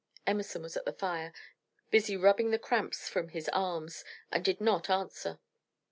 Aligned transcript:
Emerson 0.25 0.63
was 0.63 0.75
at 0.75 0.83
the 0.83 0.91
fire, 0.93 1.31
busy 1.91 2.17
rubbing 2.17 2.49
the 2.49 2.57
cramps 2.57 3.07
from 3.07 3.27
his 3.29 3.47
arms, 3.49 4.03
and 4.31 4.43
did 4.43 4.59
not 4.59 4.89
answer. 4.89 5.39